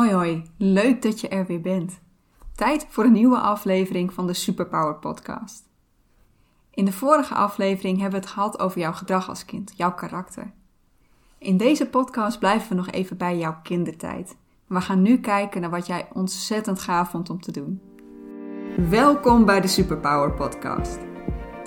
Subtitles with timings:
[0.00, 2.00] Hoi hoi, leuk dat je er weer bent.
[2.54, 5.68] Tijd voor een nieuwe aflevering van de Superpower Podcast.
[6.70, 10.52] In de vorige aflevering hebben we het gehad over jouw gedrag als kind, jouw karakter.
[11.38, 14.36] In deze podcast blijven we nog even bij jouw kindertijd.
[14.66, 17.80] We gaan nu kijken naar wat jij ontzettend gaaf vond om te doen.
[18.88, 20.98] Welkom bij de Superpower Podcast.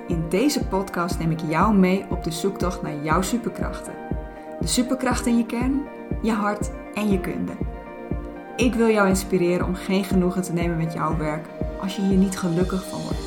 [0.08, 3.96] In deze podcast neem ik jou mee op de zoektocht naar jouw superkrachten.
[4.60, 5.82] De superkrachten in je kern,
[6.22, 7.73] je hart en je kunde.
[8.56, 11.48] Ik wil jou inspireren om geen genoegen te nemen met jouw werk
[11.82, 13.22] als je hier niet gelukkig van wordt.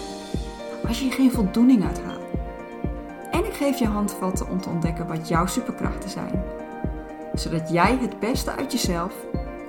[0.87, 2.25] Als je hier geen voldoening uit haalt.
[3.31, 6.43] En ik geef je handvatten om te ontdekken wat jouw superkrachten zijn.
[7.35, 9.15] Zodat jij het beste uit jezelf,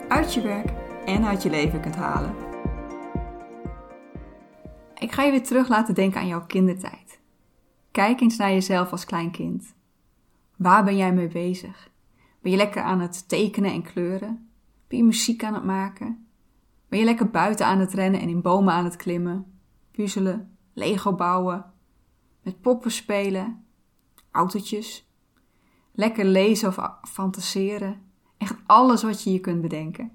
[0.08, 0.70] uit je werk
[1.06, 2.36] en uit je leven kunt halen.
[5.00, 7.20] Ik ga je weer terug laten denken aan jouw kindertijd.
[7.92, 9.76] Kijk eens naar jezelf als klein kind.
[10.56, 11.90] Waar ben jij mee bezig?
[12.42, 14.47] Ben je lekker aan het tekenen en kleuren?
[14.88, 16.28] Ben je muziek aan het maken?
[16.90, 19.60] Ben je lekker buiten aan het rennen en in bomen aan het klimmen?
[19.92, 21.66] Puzzelen, Lego bouwen,
[22.44, 23.66] met poppen spelen,
[24.32, 25.10] autootjes,
[25.92, 28.02] lekker lezen of fantaseren.
[28.38, 30.12] Echt alles wat je je kunt bedenken.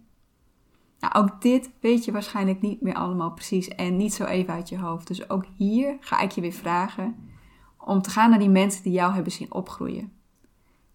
[0.98, 4.68] Nou, ook dit weet je waarschijnlijk niet meer allemaal precies en niet zo even uit
[4.68, 5.06] je hoofd.
[5.06, 7.30] Dus ook hier ga ik je weer vragen
[7.78, 10.12] om te gaan naar die mensen die jou hebben zien opgroeien.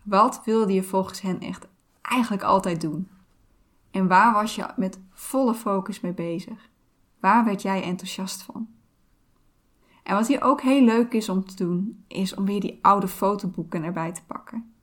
[0.04, 1.68] Wat wilde je volgens hen echt
[2.02, 3.08] eigenlijk altijd doen?
[3.92, 6.70] En waar was je met volle focus mee bezig?
[7.20, 8.68] Waar werd jij enthousiast van?
[10.04, 13.08] En wat hier ook heel leuk is om te doen, is om weer die oude
[13.08, 14.74] fotoboeken erbij te pakken.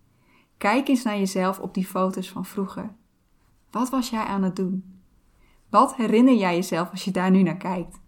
[0.58, 2.94] Kijk eens naar jezelf op die foto's van vroeger.
[3.70, 5.00] Wat was jij aan het doen?
[5.70, 8.00] Wat herinner jij jezelf als je daar nu naar kijkt?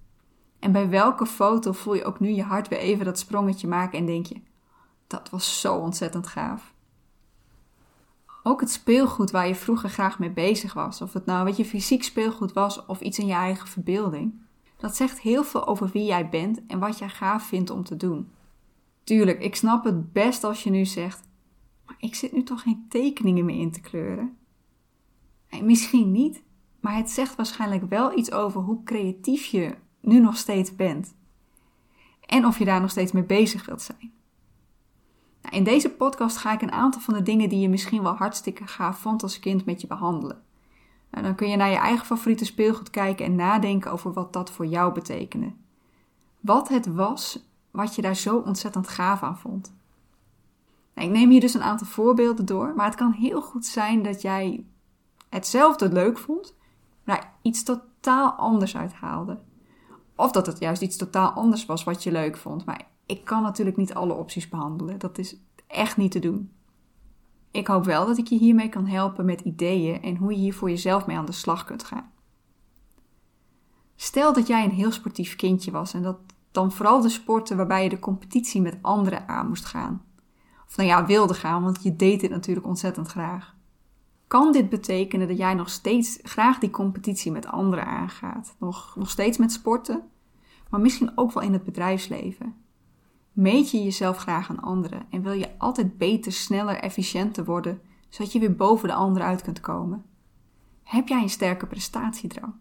[0.58, 3.98] En bij welke foto voel je ook nu je hart weer even dat sprongetje maken
[3.98, 4.40] en denk je:
[5.06, 6.74] dat was zo ontzettend gaaf.
[8.48, 11.64] Ook het speelgoed waar je vroeger graag mee bezig was, of het nou wat je
[11.64, 14.40] fysiek speelgoed was of iets in je eigen verbeelding,
[14.76, 17.96] dat zegt heel veel over wie jij bent en wat jij gaaf vindt om te
[17.96, 18.30] doen.
[19.04, 21.28] Tuurlijk, ik snap het best als je nu zegt:
[21.86, 24.36] maar ik zit nu toch geen tekeningen meer in te kleuren.
[25.48, 26.42] En misschien niet,
[26.80, 31.14] maar het zegt waarschijnlijk wel iets over hoe creatief je nu nog steeds bent.
[32.20, 34.12] En of je daar nog steeds mee bezig wilt zijn.
[35.46, 38.14] Nou, in deze podcast ga ik een aantal van de dingen die je misschien wel
[38.14, 40.42] hartstikke gaaf vond als kind met je behandelen.
[41.10, 44.50] Nou, dan kun je naar je eigen favoriete speelgoed kijken en nadenken over wat dat
[44.50, 45.52] voor jou betekende.
[46.40, 49.74] Wat het was wat je daar zo ontzettend gaaf aan vond.
[50.94, 54.02] Nou, ik neem hier dus een aantal voorbeelden door, maar het kan heel goed zijn
[54.02, 54.64] dat jij
[55.28, 56.54] hetzelfde leuk vond,
[57.04, 59.38] maar iets totaal anders uithaalde.
[60.16, 63.42] Of dat het juist iets totaal anders was wat je leuk vond, maar ik kan
[63.42, 64.98] natuurlijk niet alle opties behandelen.
[64.98, 65.36] Dat is
[65.66, 66.50] echt niet te doen.
[67.50, 70.54] Ik hoop wel dat ik je hiermee kan helpen met ideeën en hoe je hier
[70.54, 72.10] voor jezelf mee aan de slag kunt gaan.
[73.96, 76.18] Stel dat jij een heel sportief kindje was en dat
[76.50, 80.04] dan vooral de sporten waarbij je de competitie met anderen aan moest gaan.
[80.66, 83.54] Of nou ja, wilde gaan, want je deed dit natuurlijk ontzettend graag.
[84.26, 88.54] Kan dit betekenen dat jij nog steeds graag die competitie met anderen aangaat?
[88.58, 90.02] Nog, nog steeds met sporten,
[90.70, 92.65] maar misschien ook wel in het bedrijfsleven?
[93.36, 98.32] Meet je jezelf graag aan anderen en wil je altijd beter, sneller, efficiënter worden, zodat
[98.32, 100.04] je weer boven de anderen uit kunt komen?
[100.82, 102.54] Heb jij een sterke prestatiedrang?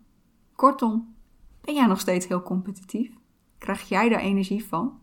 [0.55, 1.15] Kortom,
[1.61, 3.11] ben jij nog steeds heel competitief?
[3.57, 4.99] Krijg jij daar energie van?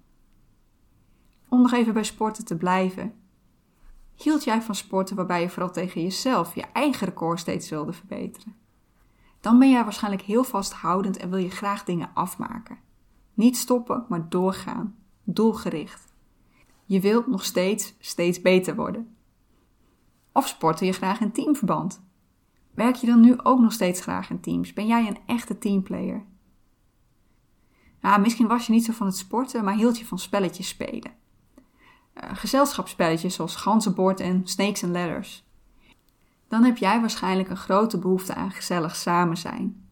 [1.49, 3.15] Om nog even bij sporten te blijven.
[4.15, 8.57] Hield jij van sporten waarbij je vooral tegen jezelf je eigen record steeds wilde verbeteren?
[9.41, 12.79] Dan ben jij waarschijnlijk heel vasthoudend en wil je graag dingen afmaken.
[13.35, 16.13] Niet stoppen, maar doorgaan doelgericht.
[16.85, 19.17] Je wilt nog steeds steeds beter worden.
[20.33, 22.03] Of sporten je graag in teamverband?
[22.75, 24.73] Werk je dan nu ook nog steeds graag in teams?
[24.73, 26.25] Ben jij een echte teamplayer?
[28.01, 31.13] Nou, misschien was je niet zo van het sporten, maar hield je van spelletjes spelen.
[32.15, 35.45] Uh, gezelschapsspelletjes zoals ganzenbord en snakes and ladders.
[36.49, 39.89] Dan heb jij waarschijnlijk een grote behoefte aan gezellig samen zijn.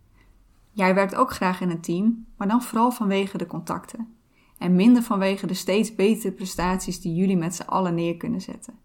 [0.71, 4.20] Jij werkt ook graag in een team, maar dan vooral vanwege de contacten
[4.61, 8.79] en minder vanwege de steeds betere prestaties die jullie met z'n allen neer kunnen zetten.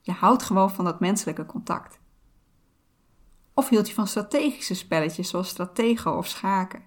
[0.00, 1.98] Je houdt gewoon van dat menselijke contact.
[3.54, 6.82] Of hield je van strategische spelletjes zoals stratego of schaken?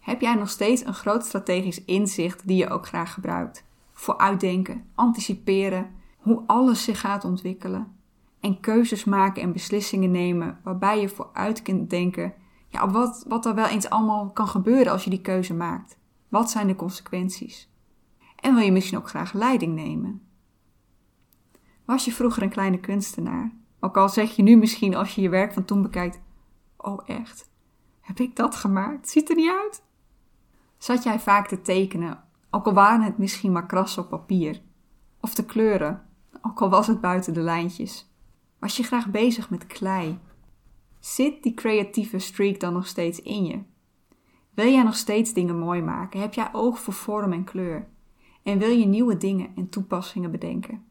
[0.00, 3.64] Heb jij nog steeds een groot strategisch inzicht die je ook graag gebruikt?
[3.92, 7.96] Vooruitdenken, anticiperen, hoe alles zich gaat ontwikkelen.
[8.40, 12.34] En keuzes maken en beslissingen nemen waarbij je vooruit kunt denken
[12.68, 15.97] ja, wat, wat er wel eens allemaal kan gebeuren als je die keuze maakt.
[16.28, 17.70] Wat zijn de consequenties?
[18.36, 20.22] En wil je misschien ook graag leiding nemen?
[21.84, 23.52] Was je vroeger een kleine kunstenaar?
[23.80, 26.20] Ook al zeg je nu misschien als je je werk van toen bekijkt:
[26.76, 27.50] Oh echt?
[28.00, 29.08] Heb ik dat gemaakt?
[29.08, 29.82] Ziet er niet uit.
[30.78, 34.60] Zat jij vaak te tekenen, ook al waren het misschien maar krassen op papier?
[35.20, 36.06] Of te kleuren,
[36.42, 38.12] ook al was het buiten de lijntjes?
[38.58, 40.18] Was je graag bezig met klei?
[40.98, 43.62] Zit die creatieve streak dan nog steeds in je?
[44.58, 46.20] Wil jij nog steeds dingen mooi maken?
[46.20, 47.88] Heb jij oog voor vorm en kleur?
[48.42, 50.84] En wil je nieuwe dingen en toepassingen bedenken?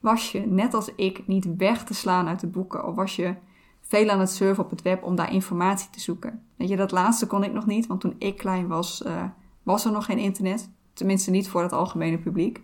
[0.00, 3.34] Was je, net als ik, niet weg te slaan uit de boeken of was je
[3.80, 6.46] veel aan het surfen op het web om daar informatie te zoeken?
[6.56, 9.24] Weet je, dat laatste kon ik nog niet, want toen ik klein was, uh,
[9.62, 10.70] was er nog geen internet.
[10.92, 12.62] Tenminste, niet voor het algemene publiek.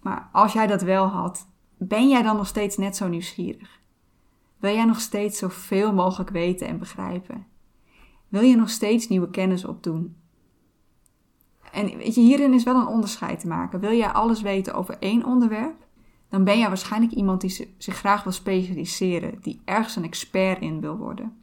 [0.00, 3.80] Maar als jij dat wel had, ben jij dan nog steeds net zo nieuwsgierig?
[4.58, 7.54] Wil jij nog steeds zoveel mogelijk weten en begrijpen?
[8.36, 10.16] Wil je nog steeds nieuwe kennis opdoen?
[11.72, 13.80] En weet je, hierin is wel een onderscheid te maken.
[13.80, 15.86] Wil jij alles weten over één onderwerp?
[16.28, 20.80] Dan ben jij waarschijnlijk iemand die zich graag wil specialiseren, die ergens een expert in
[20.80, 21.36] wil worden.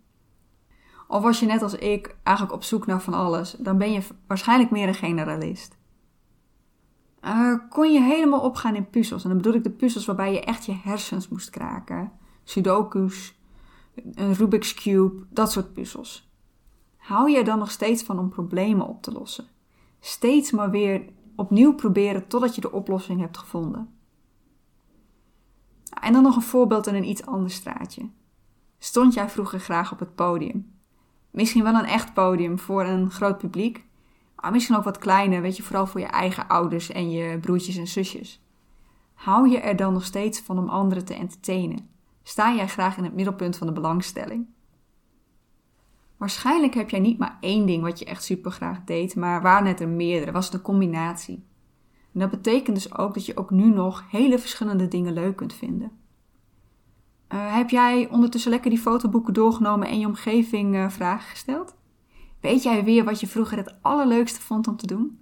[1.07, 4.01] Of was je net als ik eigenlijk op zoek naar van alles, dan ben je
[4.27, 5.77] waarschijnlijk meer een generalist.
[7.25, 9.23] Uh, kon je helemaal opgaan in puzzels?
[9.23, 12.11] En dan bedoel ik de puzzels waarbij je echt je hersens moest kraken.
[12.43, 13.39] Sudoku's,
[14.13, 16.31] een Rubik's Cube, dat soort puzzels.
[17.03, 19.47] Hou je er dan nog steeds van om problemen op te lossen?
[19.99, 21.05] Steeds maar weer
[21.35, 23.89] opnieuw proberen totdat je de oplossing hebt gevonden.
[26.01, 28.09] En dan nog een voorbeeld in een iets ander straatje.
[28.77, 30.73] Stond jij vroeger graag op het podium?
[31.31, 33.85] Misschien wel een echt podium voor een groot publiek,
[34.35, 37.77] maar misschien ook wat kleiner, weet je, vooral voor je eigen ouders en je broertjes
[37.77, 38.41] en zusjes.
[39.13, 41.89] Hou je er dan nog steeds van om anderen te entertainen?
[42.23, 44.52] Sta jij graag in het middelpunt van de belangstelling?
[46.17, 49.67] Waarschijnlijk heb jij niet maar één ding wat je echt super graag deed, maar waren
[49.67, 51.45] het er meerdere, was het een combinatie.
[52.13, 55.53] En dat betekent dus ook dat je ook nu nog hele verschillende dingen leuk kunt
[55.53, 55.91] vinden.
[57.33, 61.75] Uh, heb jij ondertussen lekker die fotoboeken doorgenomen en je omgeving uh, vragen gesteld?
[62.39, 65.19] Weet jij weer wat je vroeger het allerleukste vond om te doen?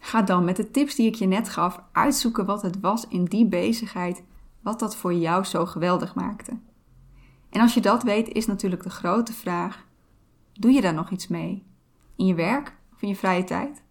[0.00, 3.24] Ga dan met de tips die ik je net gaf uitzoeken wat het was in
[3.24, 4.24] die bezigheid,
[4.62, 6.58] wat dat voor jou zo geweldig maakte.
[7.50, 9.86] En als je dat weet, is natuurlijk de grote vraag:
[10.58, 11.66] doe je daar nog iets mee?
[12.16, 13.82] In je werk of in je vrije tijd?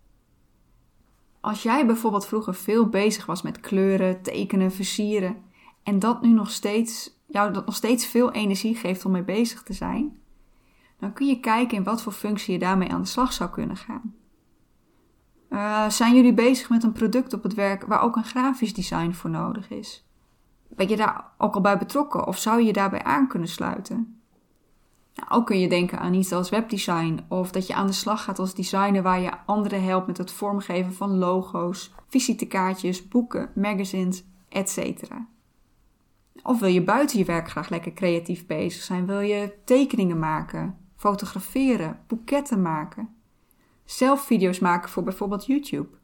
[1.39, 5.37] Als jij bijvoorbeeld vroeger veel bezig was met kleuren, tekenen, versieren
[5.83, 9.63] en dat nu nog steeds, jou dat nog steeds veel energie geeft om mee bezig
[9.63, 10.19] te zijn,
[10.99, 13.77] dan kun je kijken in wat voor functie je daarmee aan de slag zou kunnen
[13.77, 14.15] gaan.
[15.49, 19.11] Uh, zijn jullie bezig met een product op het werk waar ook een grafisch design
[19.11, 20.05] voor nodig is?
[20.67, 24.16] Ben je daar ook al bij betrokken of zou je je daarbij aan kunnen sluiten?
[25.17, 28.23] Nou, ook kun je denken aan iets als webdesign of dat je aan de slag
[28.23, 34.23] gaat als designer waar je anderen helpt met het vormgeven van logo's, visitekaartjes, boeken, magazines,
[34.49, 35.03] etc.
[36.43, 39.05] Of wil je buiten je werk graag lekker creatief bezig zijn?
[39.05, 43.09] Wil je tekeningen maken, fotograferen, boeketten maken,
[43.85, 45.97] zelf video's maken voor bijvoorbeeld YouTube?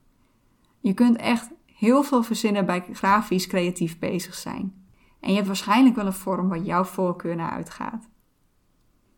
[0.80, 4.86] Je kunt echt heel veel verzinnen bij grafisch creatief bezig zijn.
[5.20, 8.12] En je hebt waarschijnlijk wel een vorm waar jouw voorkeur naar uitgaat.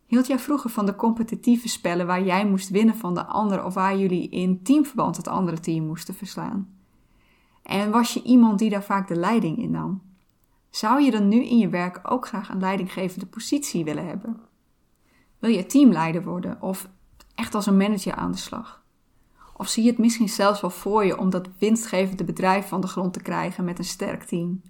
[0.06, 3.74] Hield jij vroeger van de competitieve spellen waar jij moest winnen van de ander of
[3.74, 6.74] waar jullie in teamverband het andere team moesten verslaan?
[7.62, 10.02] En was je iemand die daar vaak de leiding in nam?
[10.70, 14.40] Zou je dan nu in je werk ook graag een leidinggevende positie willen hebben?
[15.38, 16.88] Wil je teamleider worden of
[17.34, 18.84] echt als een manager aan de slag?
[19.56, 22.86] Of zie je het misschien zelfs wel voor je om dat winstgevende bedrijf van de
[22.86, 24.62] grond te krijgen met een sterk team?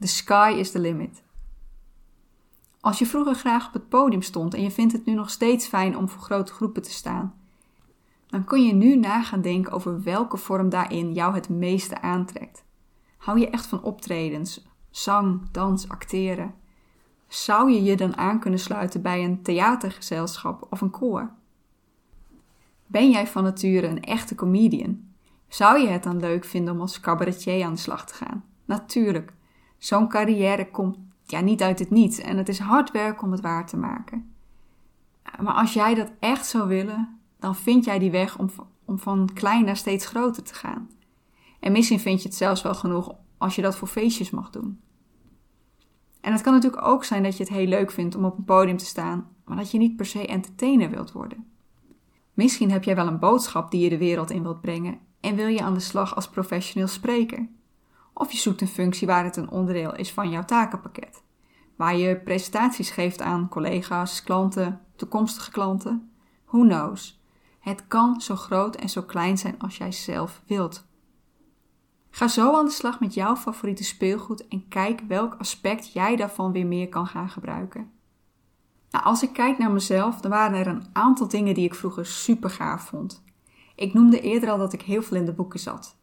[0.00, 1.22] The sky is the limit.
[2.80, 5.66] Als je vroeger graag op het podium stond en je vindt het nu nog steeds
[5.66, 7.34] fijn om voor grote groepen te staan,
[8.26, 12.64] dan kun je nu na gaan denken over welke vorm daarin jou het meeste aantrekt.
[13.16, 16.54] Hou je echt van optredens, zang, dans, acteren?
[17.28, 21.30] Zou je je dan aan kunnen sluiten bij een theatergezelschap of een koor?
[22.86, 25.06] Ben jij van nature een echte comedian?
[25.48, 28.44] Zou je het dan leuk vinden om als cabaretier aan de slag te gaan?
[28.64, 29.32] Natuurlijk,
[29.78, 30.98] zo'n carrière komt
[31.30, 32.18] ja, niet uit het niets.
[32.18, 34.34] En het is hard werk om het waar te maken.
[35.40, 38.50] Maar als jij dat echt zou willen, dan vind jij die weg om,
[38.84, 40.90] om van klein naar steeds groter te gaan.
[41.60, 44.80] En misschien vind je het zelfs wel genoeg als je dat voor feestjes mag doen.
[46.20, 48.44] En het kan natuurlijk ook zijn dat je het heel leuk vindt om op een
[48.44, 51.46] podium te staan, maar dat je niet per se entertainer wilt worden.
[52.34, 55.46] Misschien heb jij wel een boodschap die je de wereld in wilt brengen en wil
[55.46, 57.48] je aan de slag als professioneel spreker.
[58.18, 61.22] Of je zoekt een functie waar het een onderdeel is van jouw takenpakket.
[61.76, 66.10] Waar je presentaties geeft aan collega's, klanten, toekomstige klanten.
[66.44, 67.22] Who knows?
[67.60, 70.86] Het kan zo groot en zo klein zijn als jij zelf wilt.
[72.10, 76.52] Ga zo aan de slag met jouw favoriete speelgoed en kijk welk aspect jij daarvan
[76.52, 77.90] weer meer kan gaan gebruiken.
[78.90, 82.06] Nou, als ik kijk naar mezelf, dan waren er een aantal dingen die ik vroeger
[82.06, 83.24] super gaaf vond.
[83.74, 85.97] Ik noemde eerder al dat ik heel veel in de boeken zat.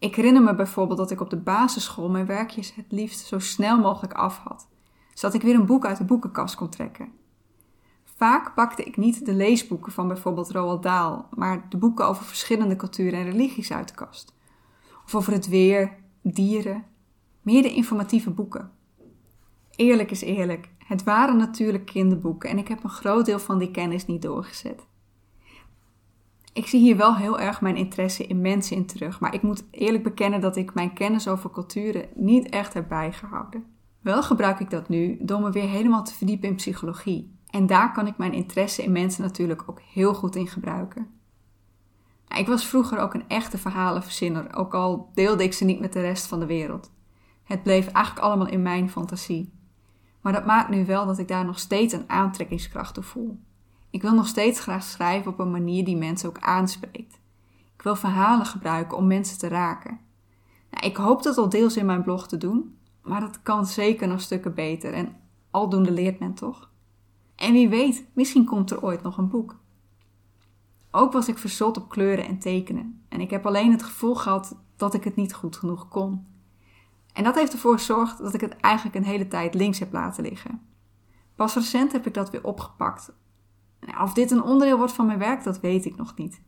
[0.00, 3.78] Ik herinner me bijvoorbeeld dat ik op de basisschool mijn werkjes het liefst zo snel
[3.78, 4.68] mogelijk af had,
[5.14, 7.12] zodat ik weer een boek uit de boekenkast kon trekken.
[8.04, 12.76] Vaak pakte ik niet de leesboeken van bijvoorbeeld Roald Dahl, maar de boeken over verschillende
[12.76, 14.34] culturen en religies uit de kast.
[15.04, 16.84] Of over het weer, dieren,
[17.42, 18.70] meer de informatieve boeken.
[19.76, 23.70] Eerlijk is eerlijk, het waren natuurlijk kinderboeken en ik heb een groot deel van die
[23.70, 24.86] kennis niet doorgezet.
[26.60, 29.64] Ik zie hier wel heel erg mijn interesse in mensen in terug, maar ik moet
[29.70, 33.64] eerlijk bekennen dat ik mijn kennis over culturen niet echt heb bijgehouden.
[34.00, 37.38] Wel gebruik ik dat nu door me weer helemaal te verdiepen in psychologie.
[37.50, 41.06] En daar kan ik mijn interesse in mensen natuurlijk ook heel goed in gebruiken.
[42.28, 45.92] Nou, ik was vroeger ook een echte verhalenverzinner, ook al deelde ik ze niet met
[45.92, 46.92] de rest van de wereld.
[47.44, 49.52] Het bleef eigenlijk allemaal in mijn fantasie.
[50.20, 53.40] Maar dat maakt nu wel dat ik daar nog steeds een aantrekkingskracht toe voel.
[53.90, 57.20] Ik wil nog steeds graag schrijven op een manier die mensen ook aanspreekt.
[57.74, 60.00] Ik wil verhalen gebruiken om mensen te raken.
[60.70, 64.08] Nou, ik hoop dat al deels in mijn blog te doen, maar dat kan zeker
[64.08, 65.16] nog stukken beter en
[65.50, 66.70] aldoende leert men toch?
[67.36, 69.56] En wie weet, misschien komt er ooit nog een boek.
[70.90, 74.56] Ook was ik verzot op kleuren en tekenen en ik heb alleen het gevoel gehad
[74.76, 76.26] dat ik het niet goed genoeg kon.
[77.12, 80.22] En dat heeft ervoor gezorgd dat ik het eigenlijk een hele tijd links heb laten
[80.22, 80.60] liggen.
[81.34, 83.12] Pas recent heb ik dat weer opgepakt.
[83.80, 86.40] Nou, of dit een onderdeel wordt van mijn werk, dat weet ik nog niet.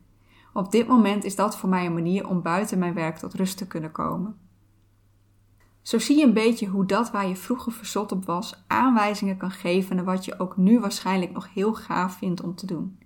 [0.52, 3.56] Op dit moment is dat voor mij een manier om buiten mijn werk tot rust
[3.56, 4.36] te kunnen komen.
[5.82, 9.50] Zo zie je een beetje hoe dat waar je vroeger verzot op was, aanwijzingen kan
[9.50, 12.98] geven naar wat je ook nu waarschijnlijk nog heel gaaf vindt om te doen.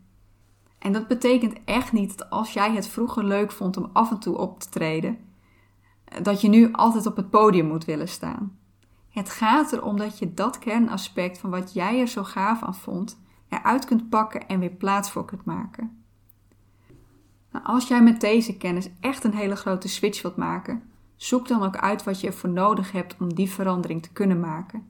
[0.79, 4.19] En dat betekent echt niet dat als jij het vroeger leuk vond om af en
[4.19, 5.19] toe op te treden,
[6.23, 8.59] dat je nu altijd op het podium moet willen staan.
[9.11, 13.19] Het gaat erom dat je dat kernaspect van wat jij er zo gaaf aan vond,
[13.49, 16.05] eruit kunt pakken en weer plaats voor kunt maken.
[17.53, 20.83] Nou, als jij met deze kennis echt een hele grote switch wilt maken,
[21.17, 24.87] zoek dan ook uit wat je ervoor nodig hebt om die verandering te kunnen maken.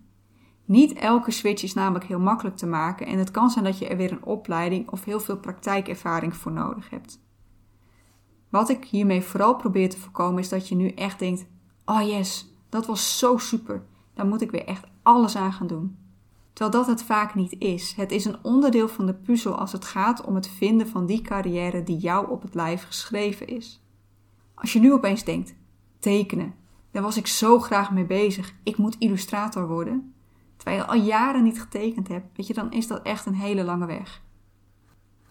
[0.65, 3.89] Niet elke switch is namelijk heel makkelijk te maken en het kan zijn dat je
[3.89, 7.21] er weer een opleiding of heel veel praktijkervaring voor nodig hebt.
[8.49, 11.47] Wat ik hiermee vooral probeer te voorkomen is dat je nu echt denkt:
[11.85, 13.83] oh yes, dat was zo super,
[14.15, 15.97] daar moet ik weer echt alles aan gaan doen.
[16.57, 17.93] Terwijl dat het vaak niet is.
[17.97, 21.21] Het is een onderdeel van de puzzel als het gaat om het vinden van die
[21.21, 23.83] carrière die jou op het lijf geschreven is.
[24.55, 25.55] Als je nu opeens denkt:
[25.99, 26.55] tekenen,
[26.91, 30.15] daar was ik zo graag mee bezig, ik moet illustrator worden.
[30.57, 33.65] Terwijl je al jaren niet getekend hebt, weet je, dan is dat echt een hele
[33.65, 34.23] lange weg.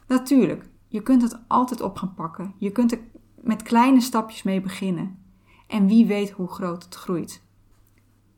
[0.08, 2.54] Natuurlijk, je kunt het altijd op gaan pakken.
[2.58, 3.00] Je kunt er
[3.42, 5.24] met kleine stapjes mee beginnen.
[5.68, 7.45] En wie weet hoe groot het groeit.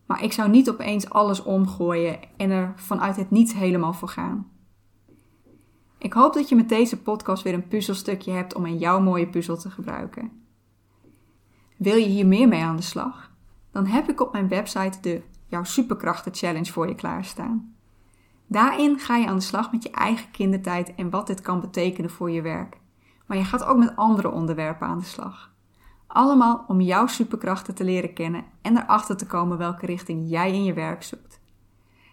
[0.07, 4.51] Maar ik zou niet opeens alles omgooien en er vanuit het niets helemaal voor gaan.
[5.97, 9.27] Ik hoop dat je met deze podcast weer een puzzelstukje hebt om in jouw mooie
[9.27, 10.31] puzzel te gebruiken.
[11.77, 13.31] Wil je hier meer mee aan de slag?
[13.71, 17.75] Dan heb ik op mijn website de Jouw Superkrachten Challenge voor je klaarstaan.
[18.47, 22.09] Daarin ga je aan de slag met je eigen kindertijd en wat dit kan betekenen
[22.09, 22.77] voor je werk.
[23.25, 25.51] Maar je gaat ook met andere onderwerpen aan de slag.
[26.07, 30.63] Allemaal om jouw superkrachten te leren kennen en erachter te komen welke richting jij in
[30.63, 31.39] je werk zoekt.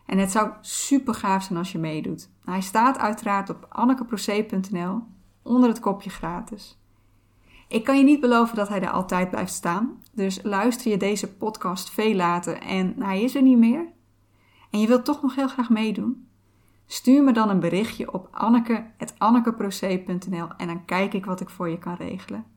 [0.06, 2.28] En het zou super gaaf zijn als je meedoet.
[2.44, 5.02] Hij staat uiteraard op annekeproce.nl
[5.42, 6.78] onder het kopje gratis.
[7.68, 11.32] Ik kan je niet beloven dat hij er altijd blijft staan, dus luister je deze
[11.32, 13.86] podcast veel later en hij is er niet meer?
[14.70, 16.28] En je wilt toch nog heel graag meedoen?
[16.86, 21.78] Stuur me dan een berichtje op anneke.annekeproce.nl en dan kijk ik wat ik voor je
[21.78, 22.53] kan regelen.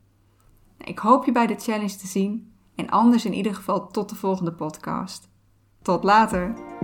[0.78, 4.16] Ik hoop je bij de challenge te zien en anders in ieder geval tot de
[4.16, 5.30] volgende podcast.
[5.82, 6.77] Tot later!